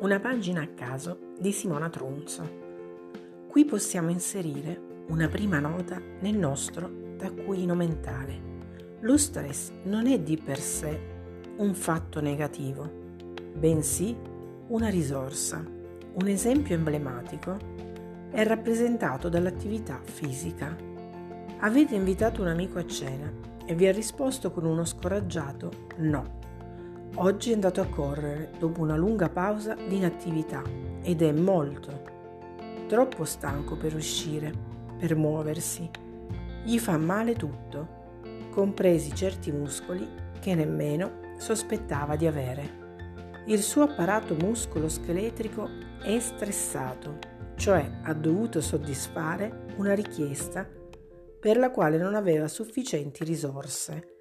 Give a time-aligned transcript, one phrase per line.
[0.00, 2.48] Una pagina a caso di Simona Trunzo.
[3.48, 8.40] Qui possiamo inserire una prima nota nel nostro taccuino mentale.
[9.00, 11.00] Lo stress non è di per sé
[11.56, 12.88] un fatto negativo,
[13.56, 14.16] bensì
[14.68, 15.64] una risorsa.
[16.12, 17.56] Un esempio emblematico
[18.30, 20.76] è rappresentato dall'attività fisica.
[21.58, 23.32] Avete invitato un amico a cena
[23.66, 26.38] e vi ha risposto con uno scoraggiato no.
[27.16, 30.62] Oggi è andato a correre dopo una lunga pausa di inattività
[31.02, 32.02] ed è molto,
[32.86, 34.52] troppo stanco per uscire,
[34.98, 35.90] per muoversi.
[36.64, 37.96] Gli fa male tutto,
[38.50, 40.06] compresi certi muscoli
[40.38, 42.86] che nemmeno sospettava di avere.
[43.46, 45.68] Il suo apparato muscolo-scheletrico
[46.02, 47.18] è stressato,
[47.56, 50.68] cioè ha dovuto soddisfare una richiesta
[51.40, 54.16] per la quale non aveva sufficienti risorse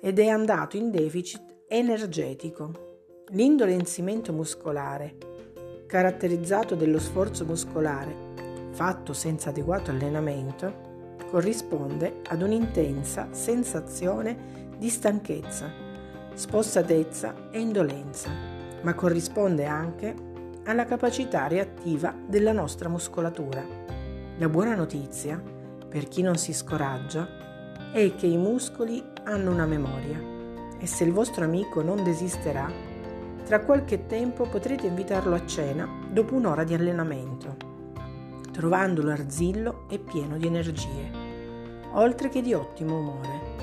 [0.00, 2.86] ed è andato in deficit energetico.
[3.32, 5.16] L'indolenzimento muscolare,
[5.86, 15.70] caratterizzato dallo sforzo muscolare fatto senza adeguato allenamento, corrisponde ad un'intensa sensazione di stanchezza,
[16.32, 18.30] spossatezza e indolenza,
[18.80, 20.14] ma corrisponde anche
[20.64, 23.62] alla capacità reattiva della nostra muscolatura.
[24.38, 25.42] La buona notizia,
[25.86, 27.28] per chi non si scoraggia,
[27.92, 30.36] è che i muscoli hanno una memoria
[30.78, 32.70] e se il vostro amico non desisterà,
[33.44, 37.56] tra qualche tempo potrete invitarlo a cena dopo un'ora di allenamento,
[38.52, 41.10] trovandolo arzillo e pieno di energie,
[41.92, 43.56] oltre che di ottimo umore.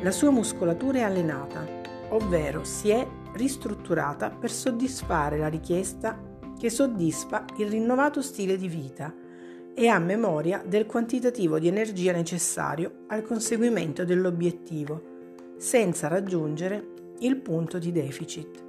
[0.00, 1.66] La sua muscolatura è allenata,
[2.10, 6.18] ovvero si è ristrutturata per soddisfare la richiesta
[6.58, 9.14] che soddisfa il rinnovato stile di vita
[9.74, 15.16] e ha memoria del quantitativo di energia necessario al conseguimento dell'obiettivo
[15.58, 18.66] senza raggiungere il punto di deficit.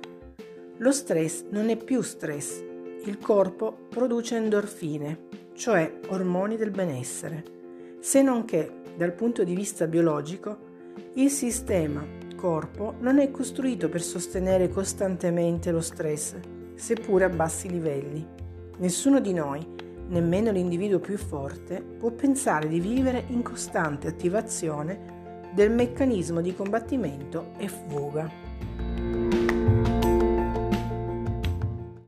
[0.78, 2.64] Lo stress non è più stress,
[3.06, 7.44] il corpo produce endorfine, cioè ormoni del benessere,
[8.00, 10.67] se non che dal punto di vista biologico
[11.14, 12.05] il sistema
[12.36, 16.36] corpo non è costruito per sostenere costantemente lo stress,
[16.76, 18.26] seppure a bassi livelli.
[18.77, 19.66] Nessuno di noi,
[20.08, 25.19] nemmeno l'individuo più forte, può pensare di vivere in costante attivazione
[25.54, 29.48] del meccanismo di combattimento e fuga.